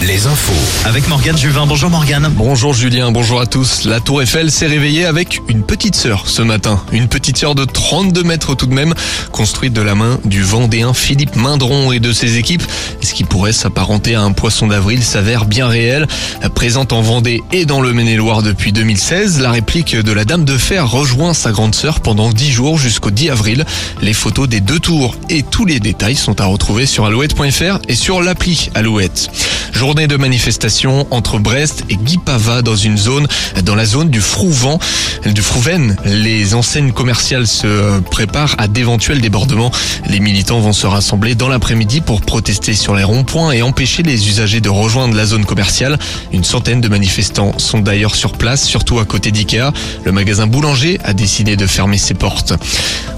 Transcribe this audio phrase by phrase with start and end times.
[0.00, 0.52] Les infos.
[0.86, 1.66] Avec Morgane Juvin.
[1.66, 2.30] Bonjour Morgane.
[2.36, 3.84] Bonjour Julien, bonjour à tous.
[3.84, 6.80] La Tour Eiffel s'est réveillée avec une petite sœur ce matin.
[6.92, 8.94] Une petite sœur de 32 mètres tout de même,
[9.32, 12.62] construite de la main du Vendéen Philippe Mindron et de ses équipes.
[13.02, 16.06] Ce qui pourrait s'apparenter à un poisson d'avril s'avère bien réel.
[16.54, 20.56] Présente en Vendée et dans le Maine-et-Loire depuis 2016, la réplique de la Dame de
[20.56, 23.64] Fer rejoint sa grande sœur pendant 10 jours jusqu'au 10 avril.
[24.00, 27.94] Les photos des deux tours et tous les détails sont à retrouver sur alouette.fr et
[27.96, 29.28] sur l'appli Alouette.
[29.72, 33.26] Journée de manifestation entre Brest et Guipava dans une zone,
[33.64, 34.78] dans la zone du Frouvent,
[35.24, 35.96] du Frouven.
[36.04, 39.70] Les enseignes commerciales se préparent à d'éventuels débordements.
[40.06, 44.28] Les militants vont se rassembler dans l'après-midi pour protester sur les ronds-points et empêcher les
[44.28, 45.98] usagers de rejoindre la zone commerciale.
[46.32, 49.72] Une centaine de manifestants sont d'ailleurs sur place, surtout à côté d'IKEA.
[50.04, 52.52] Le magasin Boulanger a décidé de fermer ses portes.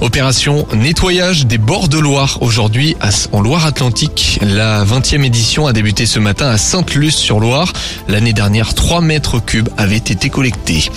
[0.00, 2.96] Opération nettoyage des bords de Loire aujourd'hui
[3.32, 4.38] en Loire-Atlantique.
[4.42, 7.72] La 20e édition a débuté ce matin à Sainte-Luce-sur-Loire.
[8.06, 10.88] L'année dernière, 3 mètres cubes avaient été collectés.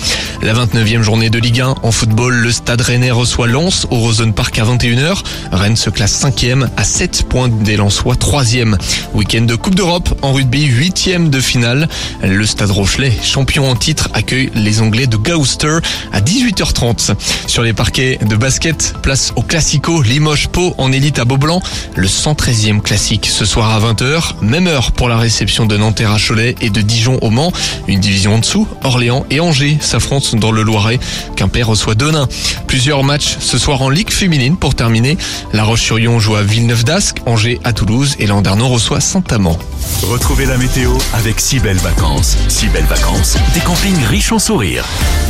[0.42, 4.32] La 29e journée de Ligue 1 en football, le Stade Rennais reçoit Lens au Rosen
[4.32, 5.22] Park à 21h.
[5.50, 8.76] Rennes se classe 5e à 7 points des Lensois 3e.
[9.12, 11.88] Week-end de Coupe d'Europe en rugby, 8e de finale.
[12.22, 15.78] Le Stade Rochelet, champion en titre, accueille les Anglais de Gloucester
[16.12, 17.16] à 18h30.
[17.48, 21.60] Sur les parquets de basket, place au Classico Limoges-Pau en élite à Beaublanc.
[21.96, 24.34] Le 113e classique ce soir à 20h.
[24.42, 27.50] Même heure pour la réception de Nanterre à Cholet et de Dijon au Mans.
[27.88, 31.00] Une division en dessous, Orléans et Angers s'affrontent dans le Loiret.
[31.34, 32.28] Quimper reçoit Denain.
[32.66, 35.16] Plusieurs matchs ce soir en Ligue féminine pour terminer.
[35.54, 39.58] La Roche-sur-Yon joue à Villeneuve-d'Ascq, Angers à Toulouse et Landerneau reçoit Saint-Amand.
[40.02, 42.36] Retrouvez la météo avec si belles vacances.
[42.48, 44.84] Si belles vacances, des campings riches en sourires.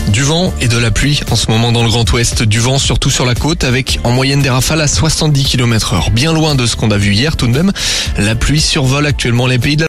[0.09, 2.43] Du vent et de la pluie en ce moment dans le Grand Ouest.
[2.43, 6.11] Du vent surtout sur la côte avec en moyenne des rafales à 70 km heure.
[6.11, 7.73] Bien loin de ce qu'on a vu hier tout de même.
[8.19, 9.83] La pluie survole actuellement les pays de la